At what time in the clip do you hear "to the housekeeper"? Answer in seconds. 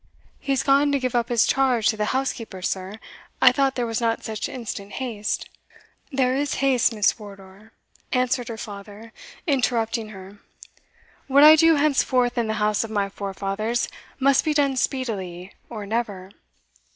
1.89-2.63